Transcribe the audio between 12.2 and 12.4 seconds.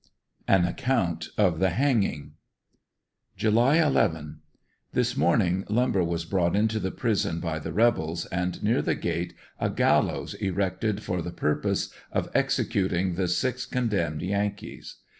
82 A NDERSON VILLE DIA R Y.